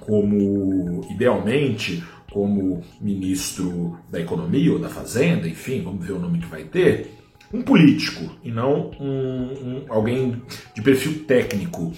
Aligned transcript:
como, 0.00 1.06
idealmente, 1.10 2.04
como 2.30 2.82
ministro 3.00 3.98
da 4.10 4.20
Economia 4.20 4.74
ou 4.74 4.78
da 4.78 4.90
Fazenda, 4.90 5.48
enfim, 5.48 5.82
vamos 5.82 6.04
ver 6.04 6.12
o 6.12 6.18
nome 6.18 6.40
que 6.40 6.46
vai 6.46 6.64
ter, 6.64 7.14
um 7.52 7.62
político 7.62 8.30
e 8.42 8.50
não 8.50 8.90
um, 9.00 9.06
um, 9.06 9.84
alguém 9.88 10.42
de 10.74 10.82
perfil 10.82 11.24
técnico. 11.24 11.92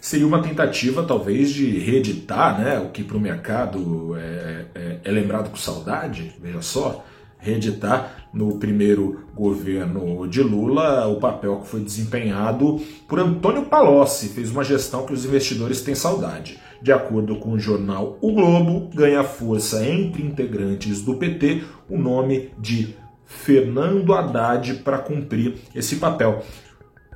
Seria 0.00 0.26
uma 0.26 0.42
tentativa, 0.42 1.02
talvez, 1.02 1.50
de 1.50 1.78
reeditar 1.78 2.60
né, 2.60 2.78
o 2.78 2.90
que 2.90 3.02
para 3.02 3.16
o 3.16 3.20
mercado 3.20 4.16
é, 4.16 4.66
é, 4.74 5.00
é 5.04 5.10
lembrado 5.10 5.50
com 5.50 5.56
saudade, 5.56 6.32
veja 6.40 6.62
só, 6.62 7.04
reeditar 7.38 8.28
no 8.32 8.58
primeiro 8.58 9.24
governo 9.34 10.26
de 10.28 10.42
Lula 10.42 11.06
o 11.06 11.18
papel 11.18 11.60
que 11.60 11.68
foi 11.68 11.80
desempenhado 11.80 12.80
por 13.08 13.18
Antônio 13.18 13.64
Palocci, 13.64 14.28
fez 14.28 14.50
uma 14.50 14.64
gestão 14.64 15.06
que 15.06 15.12
os 15.12 15.24
investidores 15.24 15.80
têm 15.80 15.94
saudade. 15.94 16.58
De 16.82 16.92
acordo 16.92 17.36
com 17.36 17.52
o 17.52 17.58
jornal 17.58 18.18
O 18.20 18.32
Globo, 18.32 18.90
ganha 18.94 19.24
força 19.24 19.84
entre 19.86 20.22
integrantes 20.22 21.00
do 21.00 21.16
PT 21.16 21.64
o 21.88 21.98
nome 21.98 22.50
de 22.58 22.94
Fernando 23.26 24.14
Haddad 24.14 24.74
para 24.76 24.98
cumprir 24.98 25.56
esse 25.74 25.96
papel. 25.96 26.42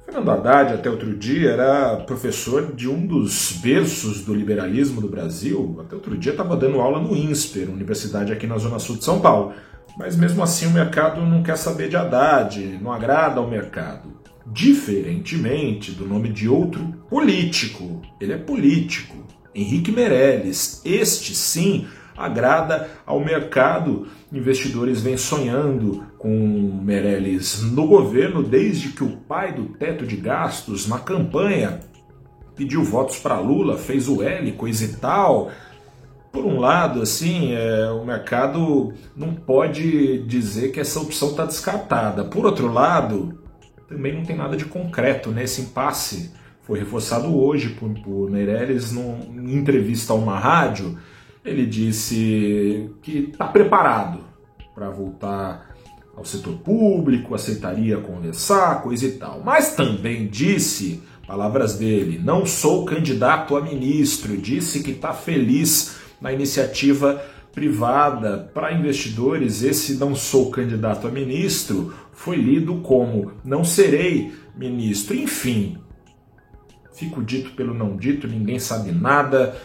Fernando 0.05 0.29
Haddad, 0.29 0.75
até 0.75 0.91
outro 0.91 1.17
dia, 1.17 1.51
era 1.51 1.97
professor 1.99 2.75
de 2.75 2.89
um 2.89 3.07
dos 3.07 3.53
berços 3.63 4.25
do 4.25 4.35
liberalismo 4.35 5.01
do 5.01 5.09
Brasil. 5.09 5.79
Até 5.81 5.95
outro 5.95 6.19
dia 6.19 6.33
estava 6.33 6.57
dando 6.57 6.81
aula 6.81 7.01
no 7.01 7.17
INSPER, 7.17 7.71
universidade 7.71 8.33
aqui 8.33 8.45
na 8.45 8.59
Zona 8.59 8.81
Sul 8.81 8.97
de 8.97 9.05
São 9.05 9.21
Paulo. 9.21 9.53
Mas 9.97 10.17
mesmo 10.17 10.43
assim 10.43 10.67
o 10.67 10.71
mercado 10.71 11.21
não 11.21 11.45
quer 11.45 11.57
saber 11.57 11.89
de 11.89 11.97
Haddad, 11.97 12.79
não 12.83 12.93
agrada 12.93 13.39
ao 13.39 13.49
mercado. 13.49 14.19
Diferentemente 14.45 15.93
do 15.93 16.05
nome 16.05 16.29
de 16.29 16.49
outro 16.49 16.85
político. 17.09 18.03
Ele 18.21 18.33
é 18.33 18.37
político. 18.37 19.17
Henrique 19.55 19.93
Meirelles. 19.93 20.83
Este 20.85 21.37
sim 21.37 21.87
agrada 22.21 22.89
ao 23.07 23.21
mercado. 23.21 24.07
Investidores 24.33 25.01
vêm 25.01 25.17
sonhando 25.17 26.05
com 26.19 26.29
Meirelles 26.83 27.63
no 27.63 27.87
governo 27.87 28.43
desde 28.43 28.91
que 28.91 29.03
o 29.03 29.17
pai 29.17 29.53
do 29.53 29.65
teto 29.65 30.07
de 30.07 30.17
gastos, 30.17 30.87
na 30.87 30.99
campanha, 30.99 31.81
pediu 32.55 32.85
votos 32.85 33.19
para 33.19 33.41
Lula, 33.41 33.79
fez 33.79 34.09
o 34.09 34.23
L, 34.23 34.53
coisa 34.53 34.85
e 34.85 34.89
tal. 34.97 35.51
Por 36.31 36.45
um 36.45 36.61
lado, 36.61 37.03
assim, 37.03 37.55
é, 37.55 37.91
o 37.91 38.05
mercado 38.05 38.93
não 39.17 39.35
pode 39.35 40.23
dizer 40.25 40.71
que 40.71 40.79
essa 40.79 41.01
opção 41.01 41.31
está 41.31 41.45
descartada. 41.45 42.25
Por 42.25 42.47
outro 42.47 42.73
lado, 42.73 43.41
também 43.89 44.15
não 44.15 44.25
tem 44.25 44.37
nada 44.37 44.57
de 44.57 44.65
concreto 44.65 45.31
nesse 45.31 45.63
impasse. 45.63 46.33
Foi 46.63 46.79
reforçado 46.79 47.37
hoje 47.37 47.71
por, 47.71 47.91
por 48.01 48.31
Meirelles 48.31 48.93
numa 48.93 49.51
entrevista 49.51 50.13
a 50.13 50.17
uma 50.17 50.39
rádio 50.39 50.97
ele 51.45 51.67
disse 51.67 52.91
que 53.03 53.31
está 53.33 53.47
preparado 53.47 54.21
para 54.75 54.91
voltar 54.91 55.75
ao 56.17 56.25
setor 56.25 56.59
público, 56.59 57.35
aceitaria 57.35 57.97
conversar, 57.99 58.83
coisa 58.83 59.07
e 59.07 59.13
tal. 59.13 59.41
Mas 59.43 59.75
também 59.75 60.27
disse, 60.27 61.03
palavras 61.27 61.79
dele, 61.79 62.21
não 62.23 62.45
sou 62.45 62.85
candidato 62.85 63.57
a 63.57 63.61
ministro, 63.61 64.37
disse 64.37 64.83
que 64.83 64.91
está 64.91 65.13
feliz 65.13 65.97
na 66.21 66.33
iniciativa 66.33 67.23
privada 67.53 68.51
para 68.53 68.73
investidores. 68.73 69.63
Esse 69.63 69.95
não 69.95 70.15
sou 70.15 70.51
candidato 70.51 71.07
a 71.07 71.11
ministro 71.11 71.95
foi 72.13 72.37
lido 72.37 72.77
como 72.83 73.33
não 73.43 73.65
serei 73.65 74.33
ministro. 74.55 75.17
Enfim, 75.17 75.79
fico 76.93 77.23
dito 77.23 77.53
pelo 77.53 77.73
não 77.73 77.97
dito, 77.97 78.29
ninguém 78.29 78.59
sabe 78.59 78.93
nada 78.93 79.57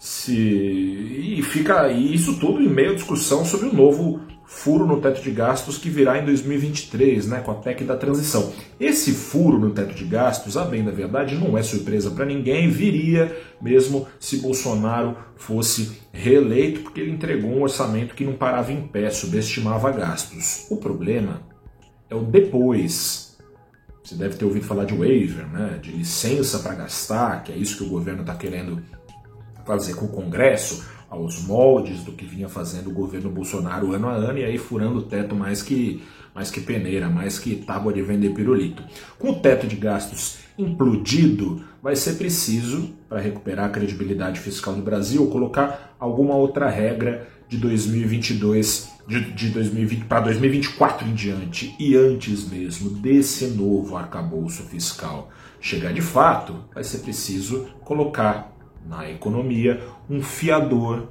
se 0.00 0.32
e 0.34 1.42
fica 1.42 1.92
isso 1.92 2.40
tudo 2.40 2.62
em 2.62 2.68
meio 2.70 2.92
à 2.92 2.94
discussão 2.94 3.44
sobre 3.44 3.68
o 3.68 3.74
novo 3.74 4.18
furo 4.46 4.86
no 4.86 4.98
teto 4.98 5.20
de 5.22 5.30
gastos 5.30 5.76
que 5.76 5.90
virá 5.90 6.18
em 6.18 6.24
2023, 6.24 7.28
né, 7.28 7.40
com 7.40 7.50
a 7.50 7.54
PEC 7.54 7.84
da 7.84 7.96
transição. 7.96 8.50
Esse 8.80 9.12
furo 9.12 9.60
no 9.60 9.70
teto 9.70 9.94
de 9.94 10.04
gastos, 10.04 10.56
a 10.56 10.64
bem 10.64 10.82
da 10.82 10.90
verdade, 10.90 11.36
não 11.36 11.56
é 11.56 11.62
surpresa 11.62 12.10
para 12.10 12.24
ninguém, 12.24 12.70
viria 12.70 13.36
mesmo 13.60 14.08
se 14.18 14.38
Bolsonaro 14.38 15.16
fosse 15.36 16.00
reeleito, 16.12 16.80
porque 16.80 17.00
ele 17.00 17.12
entregou 17.12 17.50
um 17.50 17.62
orçamento 17.62 18.14
que 18.14 18.24
não 18.24 18.32
parava 18.32 18.72
em 18.72 18.80
pé, 18.80 19.10
subestimava 19.10 19.92
gastos. 19.92 20.66
O 20.70 20.78
problema 20.78 21.42
é 22.08 22.14
o 22.14 22.24
depois. 22.24 23.38
Você 24.02 24.14
deve 24.14 24.34
ter 24.36 24.46
ouvido 24.46 24.64
falar 24.64 24.84
de 24.84 24.94
waiver, 24.94 25.46
né, 25.46 25.78
de 25.80 25.92
licença 25.92 26.58
para 26.58 26.74
gastar, 26.74 27.44
que 27.44 27.52
é 27.52 27.56
isso 27.56 27.76
que 27.76 27.84
o 27.84 27.88
governo 27.88 28.22
está 28.22 28.34
querendo 28.34 28.82
fazer 29.64 29.94
com 29.94 30.06
o 30.06 30.10
Congresso 30.10 30.84
aos 31.08 31.42
moldes 31.42 32.04
do 32.04 32.12
que 32.12 32.24
vinha 32.24 32.48
fazendo 32.48 32.90
o 32.90 32.92
governo 32.92 33.30
Bolsonaro 33.30 33.92
ano 33.92 34.08
a 34.08 34.12
ano 34.12 34.38
e 34.38 34.44
aí 34.44 34.58
furando 34.58 34.98
o 34.98 35.02
teto 35.02 35.34
mais 35.34 35.60
que 35.60 36.02
mais 36.32 36.50
que 36.50 36.60
peneira, 36.60 37.10
mais 37.10 37.38
que 37.38 37.56
tábua 37.56 37.92
de 37.92 38.02
vender 38.02 38.32
pirulito. 38.32 38.84
Com 39.18 39.30
o 39.30 39.40
teto 39.40 39.66
de 39.66 39.74
gastos 39.74 40.38
implodido, 40.56 41.62
vai 41.82 41.96
ser 41.96 42.14
preciso, 42.14 42.94
para 43.08 43.20
recuperar 43.20 43.66
a 43.66 43.70
credibilidade 43.70 44.38
fiscal 44.38 44.74
do 44.74 44.82
Brasil, 44.82 45.26
colocar 45.26 45.96
alguma 45.98 46.34
outra 46.36 46.68
regra 46.68 47.28
de 47.48 47.56
2022, 47.58 48.90
de, 49.08 49.32
de 49.32 49.48
2020 49.48 50.04
para 50.04 50.20
2024 50.20 51.08
em 51.08 51.14
diante 51.14 51.74
e 51.80 51.96
antes 51.96 52.48
mesmo 52.48 52.90
desse 52.90 53.46
novo 53.48 53.96
arcabouço 53.96 54.62
fiscal 54.62 55.30
chegar 55.60 55.92
de 55.92 56.00
fato, 56.00 56.56
vai 56.72 56.84
ser 56.84 56.98
preciso 56.98 57.68
colocar 57.84 58.56
na 58.86 59.08
economia, 59.10 59.80
um 60.08 60.22
fiador 60.22 61.08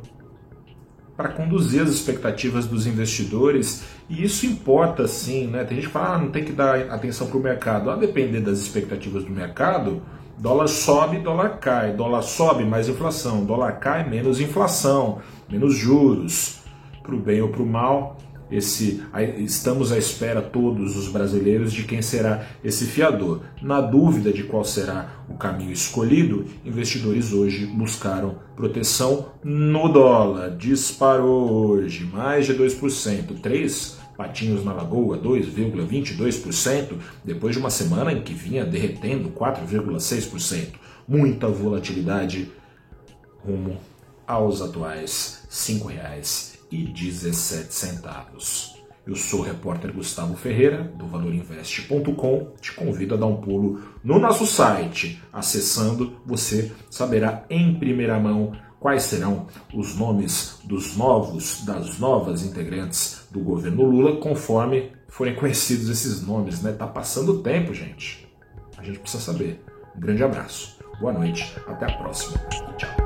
para 1.20 1.30
conduzir 1.30 1.82
as 1.82 1.90
expectativas 1.90 2.66
dos 2.66 2.88
investidores, 2.88 3.84
e 4.10 4.24
isso 4.24 4.46
importa 4.46 5.06
sim, 5.06 5.48
né? 5.48 5.66
Tem 5.66 5.76
gente 5.76 5.88
que 5.88 5.94
fala, 5.94 6.16
ah, 6.16 6.18
não 6.18 6.32
tem 6.32 6.46
que 6.46 6.54
dar 6.54 6.80
atenção 6.92 7.28
para 7.28 7.38
o 7.38 7.42
mercado. 7.42 7.90
A 7.90 7.98
depender 7.98 8.40
das 8.40 8.60
expectativas 8.60 9.26
do 9.26 9.30
mercado, 9.30 10.02
dólar 10.38 10.68
sobe, 10.68 11.20
dólar 11.20 11.58
cai. 11.60 11.92
Dólar 11.92 12.22
sobe, 12.22 12.64
mais 12.64 12.88
inflação. 12.88 13.44
Dólar 13.44 13.74
cai, 13.74 14.10
menos 14.10 14.40
inflação, 14.40 15.20
menos 15.50 15.76
juros. 15.76 16.62
Para 17.04 17.14
o 17.16 17.20
bem 17.20 17.42
ou 17.42 17.50
para 17.50 17.64
o 17.64 17.66
mal, 17.66 18.18
esse, 18.52 19.04
estamos 19.38 19.92
à 19.92 19.98
espera 19.98 20.42
todos 20.42 20.98
os 20.98 21.08
brasileiros 21.08 21.72
de 21.72 21.84
quem 21.84 22.02
será 22.02 22.48
esse 22.64 22.86
fiador. 22.86 23.42
Na 23.62 23.80
dúvida 23.82 24.34
de 24.34 24.44
qual 24.44 24.64
será 24.64 25.24
o 25.30 25.36
caminho 25.36 25.72
escolhido, 25.72 26.46
investidores 26.66 27.32
hoje 27.32 27.66
buscaram 27.66 28.40
proteção 28.56 29.30
no 29.44 29.88
dólar. 29.90 30.58
Disparou 30.58 31.70
hoje 31.70 32.06
mais 32.06 32.46
de 32.46 32.54
2%, 32.54 33.40
3 33.42 34.00
patinhos 34.18 34.66
na 34.66 34.74
lagoa 34.74 35.18
2,22%, 35.18 36.98
depois 37.24 37.56
de 37.56 37.60
uma 37.60 37.70
semana 37.70 38.12
em 38.12 38.22
que 38.22 38.34
vinha 38.34 38.66
derretendo 38.66 39.30
4,6%. 39.30 40.74
Muita 41.08 41.48
volatilidade 41.48 42.52
rumo 43.46 43.78
aos 44.28 44.62
atuais 44.62 45.48
R$ 45.50 46.59
5,17. 46.72 48.78
Eu 49.08 49.16
sou 49.16 49.40
o 49.40 49.44
repórter 49.44 49.92
Gustavo 49.92 50.36
Ferreira, 50.36 50.84
do 50.84 51.08
valorinvest.com. 51.08 52.54
Te 52.62 52.74
convido 52.74 53.16
a 53.16 53.18
dar 53.18 53.26
um 53.26 53.38
pulo 53.38 53.82
no 54.04 54.20
nosso 54.20 54.46
site. 54.46 55.20
Acessando, 55.34 56.18
você 56.26 56.72
saberá 56.92 57.44
em 57.50 57.74
primeira 57.74 58.20
mão 58.20 58.52
quais 58.80 59.04
serão 59.04 59.48
os 59.74 59.96
nomes 59.96 60.60
dos 60.64 60.96
novos, 60.96 61.66
das 61.66 61.98
novas 61.98 62.44
integrantes 62.44 63.28
do 63.32 63.40
governo 63.40 63.84
Lula, 63.84 64.18
conforme 64.18 64.92
forem 65.08 65.36
conhecidos 65.36 65.90
esses 65.90 66.22
nomes. 66.22 66.62
Né? 66.62 66.72
Tá 66.72 66.86
passando 66.86 67.34
o 67.34 67.42
tempo, 67.42 67.74
gente. 67.74 68.28
A 68.78 68.84
gente 68.84 69.00
precisa 69.00 69.24
saber. 69.24 69.64
Um 69.96 70.00
grande 70.00 70.24
abraço, 70.24 70.78
boa 71.00 71.12
noite, 71.12 71.52
até 71.68 71.92
a 71.92 71.98
próxima 71.98 72.40
e 72.52 72.78
tchau. 72.78 72.99